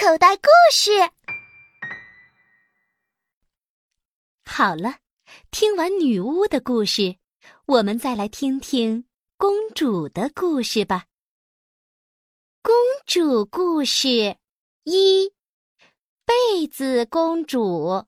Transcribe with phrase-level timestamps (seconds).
[0.00, 0.90] 口袋故事。
[4.44, 4.98] 好了，
[5.50, 7.16] 听完女巫的故事，
[7.66, 9.06] 我们再来听听
[9.36, 11.06] 公主的故事吧。
[12.62, 12.72] 公
[13.06, 14.36] 主故事
[14.84, 15.32] 一：
[16.24, 18.04] 被子公主。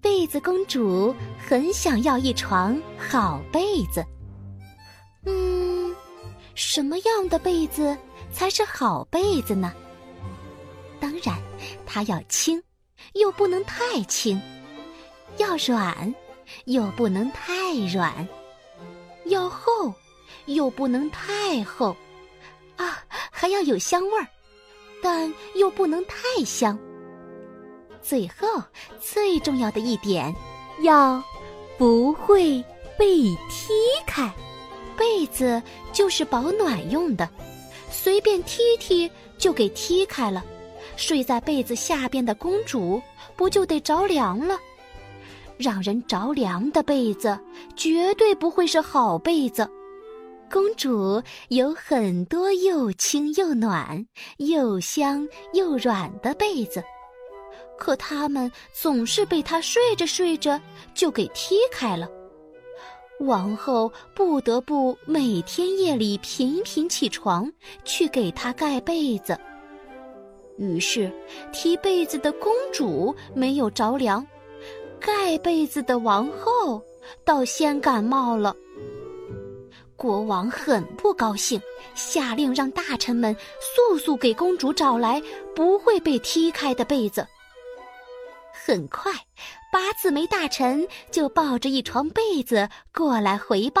[0.00, 1.12] 被子公主
[1.44, 4.06] 很想要一床好被子。
[5.24, 5.92] 嗯，
[6.54, 7.98] 什么样的被子
[8.30, 9.74] 才是好被子呢？
[11.00, 11.36] 当然，
[11.84, 12.62] 它要轻，
[13.14, 14.38] 又不能太轻；
[15.38, 16.14] 要软，
[16.64, 17.52] 又不能太
[17.92, 18.26] 软；
[19.26, 19.92] 要厚，
[20.46, 21.96] 又不能太厚。
[22.76, 24.26] 啊，还要有香味儿，
[25.02, 26.78] 但又不能太香。
[28.02, 28.62] 最后，
[29.00, 30.34] 最重要的一点，
[30.82, 31.22] 要
[31.78, 32.62] 不会
[32.98, 33.72] 被踢
[34.06, 34.30] 开。
[34.96, 37.28] 被子就是保暖用的，
[37.90, 40.44] 随便踢踢就给踢开了。
[40.96, 43.00] 睡在被子下边的公主
[43.36, 44.58] 不就得着凉了？
[45.58, 47.38] 让人着凉的被子
[47.76, 49.68] 绝对不会是好被子。
[50.50, 56.82] 公主有很多又轻又暖、又香又软的被子，
[57.78, 60.60] 可它们总是被她睡着睡着
[60.94, 62.08] 就给踢开了。
[63.20, 67.50] 王后不得不每天夜里频频起床
[67.82, 69.38] 去给她盖被子。
[70.58, 71.10] 于是，
[71.52, 74.26] 踢被子的公主没有着凉，
[74.98, 76.82] 盖被子的王后
[77.24, 78.54] 倒先感冒了。
[79.96, 81.60] 国王很不高兴，
[81.94, 85.22] 下令让大臣们速速给公主找来
[85.54, 87.26] 不会被踢开的被子。
[88.52, 89.12] 很快，
[89.72, 93.80] 八字眉大臣就抱着一床被子过来回报：“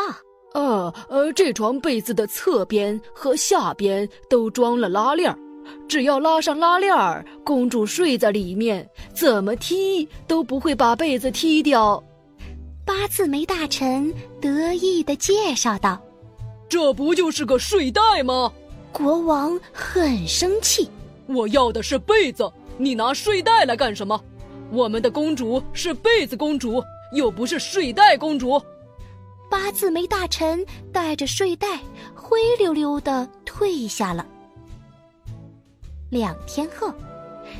[0.54, 5.38] 呃呃，这床被子的侧边和下边都装了拉链儿。”
[5.88, 12.02] 只要拉上拉链儿，公主睡在里面，怎么踢都不会把被子踢掉。
[12.84, 16.00] 八字眉大臣得意地介绍道
[16.68, 18.52] ：“这不就是个睡袋吗？”
[18.92, 20.88] 国王很生气
[21.26, 24.20] ：“我要的是被子，你拿睡袋来干什么？
[24.70, 28.60] 我们的公主是被子公主，又不是睡袋公主。”
[29.50, 31.78] 八字眉大臣带着睡袋
[32.14, 34.26] 灰溜溜地退下了。
[36.16, 36.90] 两天后，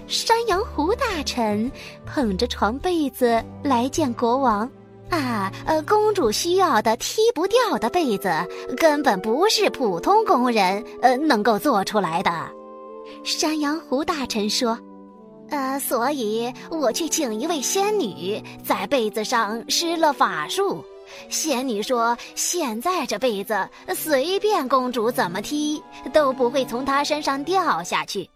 [0.07, 1.71] 山羊胡大臣
[2.07, 4.69] 捧着床被子来见国王。
[5.11, 8.29] 啊，呃，公主需要的踢不掉的被子，
[8.77, 12.33] 根本不是普通工人呃能够做出来的。
[13.23, 14.77] 山羊胡大臣说
[15.51, 20.85] ：“呃，所以我去请一位仙女，在被子上施了法术。
[21.29, 25.81] 仙女说，现在这被子随便公主怎么踢，
[26.13, 28.29] 都不会从她身上掉下去。”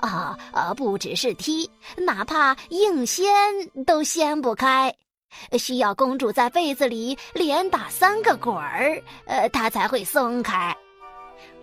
[0.00, 0.74] 啊啊！
[0.74, 3.26] 不只是踢，哪怕硬掀
[3.86, 4.94] 都掀不开，
[5.58, 10.76] 需要公主在被子里连打三个滚儿，呃，她才会松开。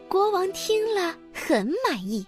[0.07, 2.25] 国王听了很满意，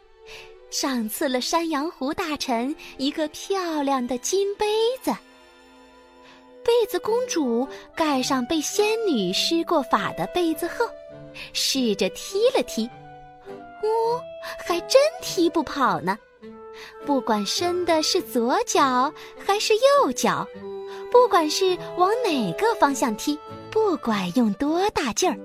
[0.70, 4.66] 赏赐了山羊胡大臣一个漂亮的金杯
[5.02, 5.12] 子。
[6.64, 10.86] 被子公主盖上被仙女施过法的被子后，
[11.52, 12.90] 试着踢了踢。
[13.84, 14.22] 哦，
[14.58, 16.18] 还真踢不跑呢！
[17.06, 19.14] 不管伸的是左脚
[19.46, 20.48] 还是右脚，
[21.12, 23.38] 不管是往哪个方向踢，
[23.70, 25.38] 不管用多大劲儿，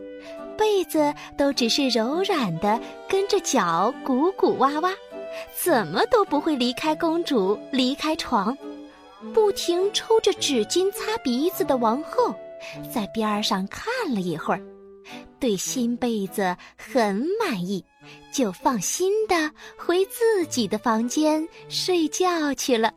[0.57, 4.91] 被子都只是柔软的跟着脚鼓鼓哇哇，
[5.55, 8.57] 怎么都不会离开公主，离开床。
[9.35, 12.33] 不停抽着纸巾擦鼻子的王后，
[12.93, 14.61] 在边上看了一会儿。
[15.41, 17.85] 对新被子很满意，
[18.33, 22.93] 就放心的回自己的房间睡觉去了。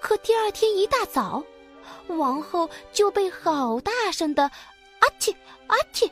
[0.00, 1.42] 可第二天一大早，
[2.08, 4.44] 王后就被好大声的
[5.00, 5.34] “阿嚏
[5.66, 6.10] 阿嚏”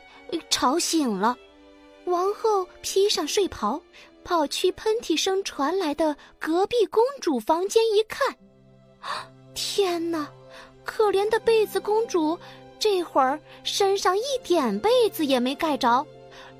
[0.49, 1.35] 吵醒了。
[2.05, 3.81] 王后披上睡袍，
[4.23, 8.35] 跑去喷嚏声传来的隔壁公主房间一看，
[9.53, 10.27] 天哪！
[10.85, 12.37] 可怜的被子公主。
[12.79, 16.05] 这会儿身上一点被子也没盖着，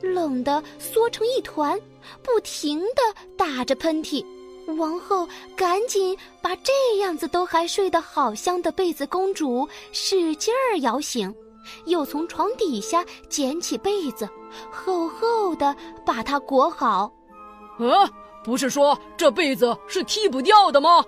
[0.01, 1.79] 冷得缩成一团，
[2.23, 3.01] 不停地
[3.37, 4.25] 打着喷嚏。
[4.77, 11.33] 王后赶紧把这样子都还睡得好香的被子公主使劲儿摇醒，
[11.85, 14.29] 又从床底下捡起被子，
[14.71, 15.75] 厚厚的
[16.05, 17.11] 把它裹好。
[17.79, 18.07] 啊，
[18.43, 21.03] 不是说这被子是踢不掉的吗？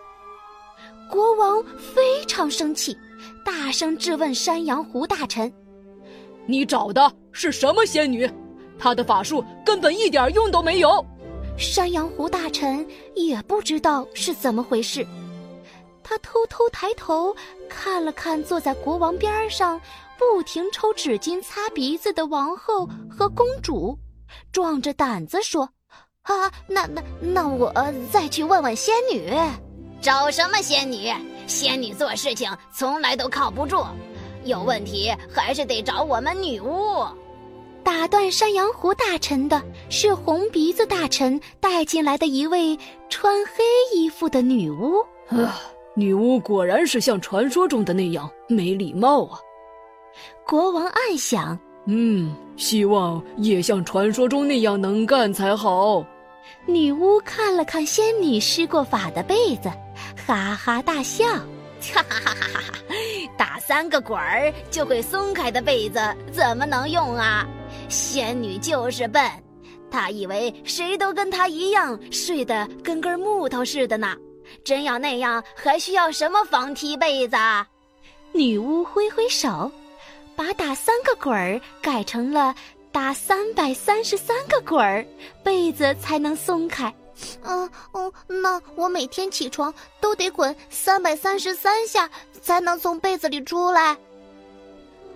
[1.09, 2.97] 国王非常生气。
[3.45, 5.51] 大声质问山羊胡大臣
[6.47, 8.27] ：“你找的是什么仙女？
[8.81, 11.05] 他的法术根本一点用都没有！
[11.55, 12.83] 山羊胡大臣
[13.15, 15.05] 也不知道是怎么回事，
[16.01, 17.35] 他偷偷抬头
[17.69, 19.79] 看了看坐在国王边上，
[20.17, 23.95] 不停抽纸巾擦鼻子的王后和公主，
[24.51, 25.69] 壮着胆子说
[26.23, 27.71] ：“啊，那那那我
[28.11, 29.31] 再去问问仙女。”
[30.01, 31.13] 找什么仙女？
[31.45, 33.85] 仙女做事情从来都靠不住，
[34.43, 37.05] 有问题还是得找我们女巫。
[37.83, 42.77] 打断山羊胡大臣的是红鼻子大臣带进来的一位
[43.09, 43.63] 穿黑
[43.93, 44.99] 衣服的女巫。
[45.29, 45.59] 啊，
[45.95, 49.39] 女巫果然是像传说中的那样没礼貌啊！
[50.45, 56.05] 国王暗想：嗯，希望也像传说中那样能干才好。
[56.65, 59.71] 女巫看了看仙女施过法的被子，
[60.27, 61.25] 哈哈大笑
[61.93, 62.63] ：“哈哈哈哈哈！
[63.37, 65.99] 打三个滚儿就会松开的被子
[66.31, 67.47] 怎么能用啊？”
[67.91, 69.21] 仙女就是笨，
[69.91, 74.15] 她以为谁都跟她一样睡得跟根木头似的呢。
[74.63, 77.35] 真要那样，还需要什么防踢被子？
[78.31, 79.71] 女巫挥挥手，
[80.35, 82.55] 把打三个滚儿改成了
[82.91, 85.05] 打三百三十三个滚儿，
[85.43, 86.93] 被子才能松开。
[87.43, 92.09] 嗯嗯，那我每天起床都得滚三百三十三下，
[92.41, 93.95] 才能从被子里出来。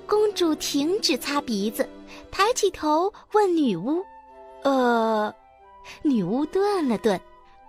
[0.05, 1.87] 公主停止擦鼻子。
[2.35, 4.03] 抬起头问女巫
[4.63, 5.33] ：“呃，
[6.01, 7.17] 女巫顿了顿，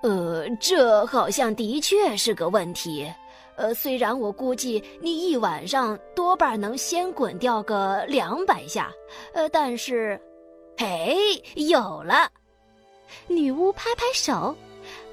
[0.02, 3.08] 呃，这好像的确是个问题。
[3.54, 8.92] 呃，虽然我估计你一晚上多半能先滚掉个两百下，
[9.34, 10.20] 呃，但是，
[10.76, 11.16] 嘿，
[11.54, 12.28] 有了！”
[13.28, 14.52] 女巫拍拍手，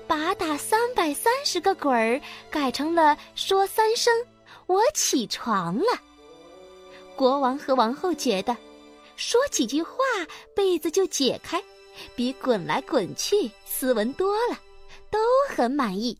[0.07, 2.19] 把打三百三十个滚儿
[2.49, 4.11] 改成了说三声
[4.65, 5.85] “我起床了”。
[7.15, 8.57] 国王和王后觉得。
[9.15, 9.97] 说几句话，
[10.55, 11.61] 被子就解开，
[12.15, 14.57] 比滚来滚去斯文多了，
[15.09, 15.19] 都
[15.49, 16.17] 很满意。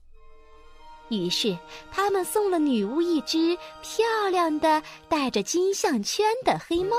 [1.10, 1.58] 于是
[1.92, 6.96] 他们送了女巫一只漂亮的、带着金项圈的黑猫。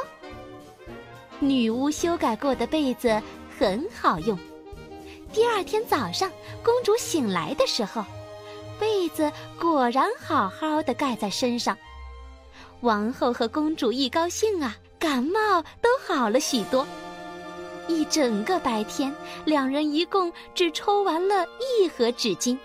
[1.40, 3.20] 女巫修改过的被子
[3.58, 4.38] 很好用。
[5.32, 6.30] 第二天早上，
[6.62, 8.04] 公主醒来的时候，
[8.78, 11.76] 被子果然好好的盖在身上。
[12.82, 14.76] 王后和公主一高兴啊！
[15.04, 16.86] 感冒都好了许多。
[17.88, 19.14] 一整个白天，
[19.44, 22.56] 两人一共只抽完了一盒纸巾。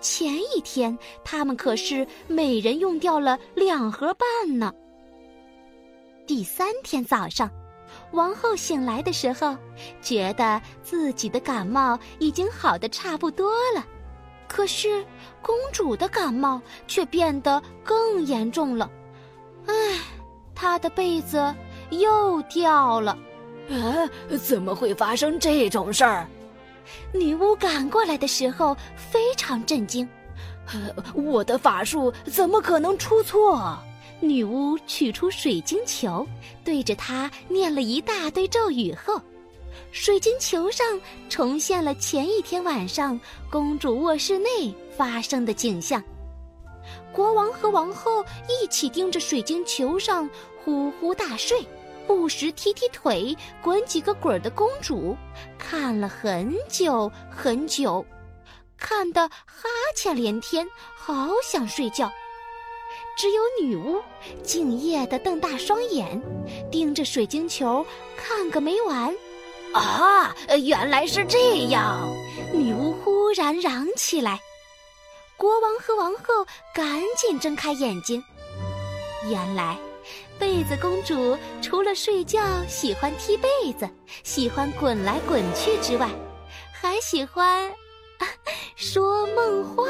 [0.00, 4.72] 前一天，他们可是每人用掉了两盒半呢。
[6.24, 7.50] 第三天早上，
[8.12, 9.56] 王后醒来的时候，
[10.00, 13.84] 觉得自己的感冒已经好的差不多了，
[14.46, 15.04] 可是
[15.42, 18.88] 公主的感冒却变得更严重了。
[19.66, 19.74] 唉。
[20.60, 21.54] 她的被子
[21.88, 23.16] 又掉了，
[23.70, 24.06] 啊！
[24.36, 26.28] 怎么会发生这种事儿？
[27.14, 30.06] 女巫赶过来的时候非常震惊，
[31.14, 33.78] 我的法术怎么可能出错？
[34.20, 36.26] 女巫取出水晶球，
[36.62, 39.18] 对着它念了一大堆咒语后，
[39.92, 43.18] 水晶球上重现了前一天晚上
[43.48, 46.04] 公主卧室内发生的景象。
[47.12, 50.28] 国王和王后一起盯着水晶球上
[50.64, 51.66] 呼呼大睡、
[52.06, 55.16] 不时踢踢腿、滚几个滚的公主，
[55.58, 58.04] 看了很久很久，
[58.76, 62.10] 看得哈欠连天，好想睡觉。
[63.16, 64.02] 只有女巫
[64.42, 66.20] 敬业地瞪大双眼，
[66.70, 67.84] 盯着水晶球
[68.16, 69.14] 看个没完。
[69.72, 70.34] 啊，
[70.64, 72.08] 原来是这样！
[72.52, 74.40] 女巫忽然嚷起来。
[75.36, 76.44] 国王和王后
[76.74, 78.22] 赶紧睁开眼睛，
[79.28, 79.78] 原来，
[80.38, 83.48] 被子公主除了睡觉喜欢踢被
[83.78, 83.88] 子、
[84.22, 86.08] 喜欢滚来滚去之外，
[86.72, 87.70] 还喜欢
[88.76, 89.84] 说梦话。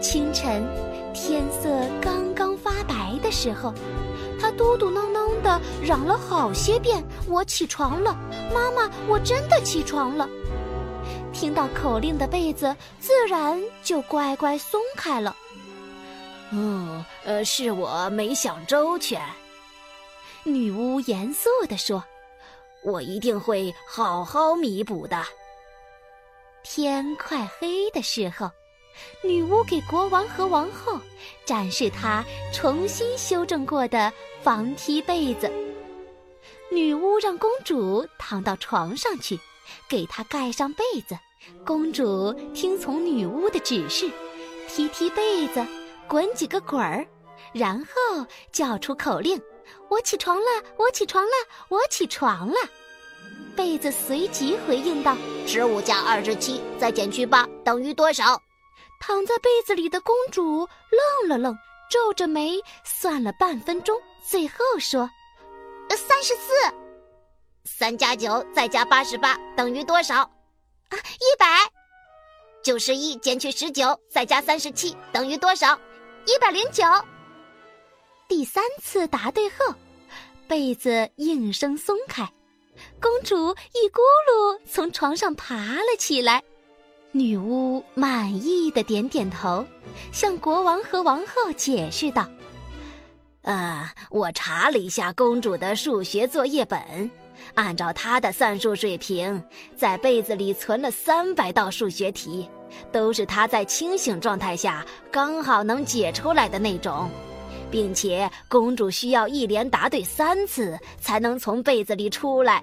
[0.00, 0.64] 清晨，
[1.14, 1.68] 天色
[2.00, 3.72] 刚刚发白的时候，
[4.38, 8.16] 她嘟嘟囔囔的嚷了好些遍：“我起床了，
[8.52, 10.28] 妈妈，我真的起床了。”
[11.32, 15.34] 听到口令的被子自然就乖乖松开了。
[16.56, 19.20] 哦，呃，是我没想周全。
[20.44, 22.02] 女巫严肃地说
[22.84, 25.22] ：“我一定会好好弥补的。”
[26.62, 28.50] 天快黑的时候，
[29.22, 30.98] 女巫给国王和王后
[31.44, 35.50] 展示她重新修正过的防踢被子。
[36.70, 39.38] 女巫让公主躺到床上去，
[39.88, 41.16] 给她盖上被子。
[41.64, 44.10] 公主听从女巫的指示，
[44.68, 45.64] 踢踢被子，
[46.08, 47.06] 滚几个滚儿，
[47.52, 49.40] 然后叫出口令
[49.88, 51.30] ：“我起床了，我起床了，
[51.68, 52.56] 我起床了。”
[53.56, 58.40] 被子随即回应道：“十五加二十七，再减去八，等于多少？”
[59.00, 61.56] 躺在被子里的公主愣了愣，
[61.90, 65.10] 皱着眉算了半分钟，最后说
[65.90, 66.52] ：“三十四。
[67.64, 70.20] 三加九再加八十八，等于多少？
[70.20, 70.30] 啊，
[70.92, 71.46] 一百。
[72.62, 75.78] 九十一减去十九，再加三十七，等于多少？
[76.26, 76.82] 一百零九。
[78.28, 79.72] 第三次答对后，
[80.48, 82.28] 被子应声松开，
[83.00, 86.42] 公主一咕噜从床上爬了起来。
[87.12, 89.64] 女巫满意的点点头，
[90.12, 92.28] 向国王和王后解释道
[93.42, 97.08] ：“呃，我查了一下公主的数学作业本，
[97.54, 99.40] 按照她的算术水平，
[99.76, 102.46] 在被子里存了三百道数学题，
[102.92, 107.10] 都是她在清醒状态下刚好能解出来的那种。”
[107.68, 112.62] 并且公主需要一连答对三次才能从被子里出来，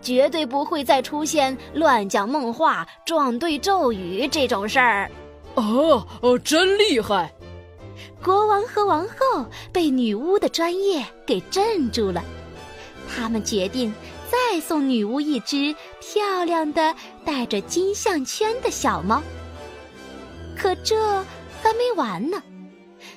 [0.00, 5.10] 绝对不会再出现乱讲梦话、撞对咒语这种事儿。
[5.56, 7.34] 哦哦，真厉害！
[8.22, 12.22] 国王和王后被女巫的专业给镇住了，
[13.12, 13.92] 他们决定
[14.30, 16.94] 再送女巫一只漂亮的
[17.24, 19.20] 带着金项圈的小猫。
[20.56, 20.96] 可这
[21.62, 22.42] 还没完呢。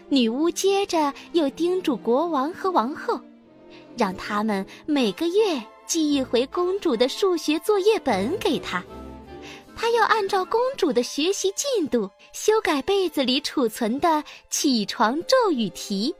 [0.10, 3.20] 女巫接着又叮嘱国王和王后，
[3.98, 8.84] 让他们每个月寄一回公主的数学作业本给她。
[9.76, 16.14] 她要按照公主的学习进度修改被子里储存的起床咒语题。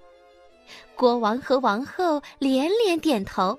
[0.96, 3.58] 国王和王后连连点头，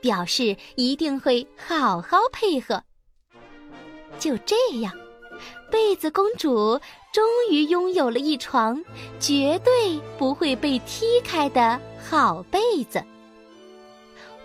[0.00, 2.82] 表示一定会好好配合。
[4.18, 4.94] 就这样。
[5.70, 6.78] 被子公主
[7.12, 8.82] 终于拥有了一床
[9.18, 13.02] 绝对不会被踢开的好被子。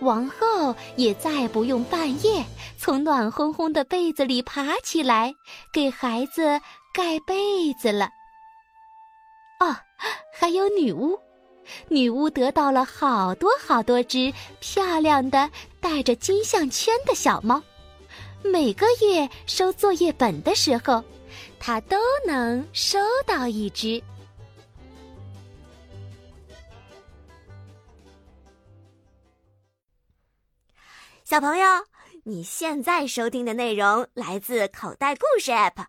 [0.00, 2.44] 王后也再不用半夜
[2.78, 5.34] 从暖烘烘的被子里爬起来
[5.72, 6.60] 给孩子
[6.94, 8.08] 盖被子了。
[9.58, 9.76] 哦，
[10.32, 11.18] 还有女巫，
[11.88, 15.50] 女巫得到了好多好多只漂亮的
[15.80, 17.60] 带着金项圈的小猫，
[18.42, 21.04] 每个月收作业本的时候。
[21.60, 24.02] 他都能收到一只。
[31.24, 31.66] 小朋友，
[32.24, 35.86] 你现在收听的内容来自口袋故事 App。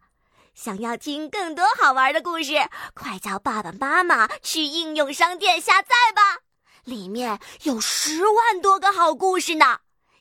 [0.54, 2.54] 想要听更多好玩的故事，
[2.94, 6.40] 快叫爸爸妈妈去应用商店下载吧，
[6.84, 9.80] 里面有十万多个好故事呢。